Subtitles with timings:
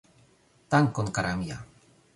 [0.71, 1.63] Dankon kara mia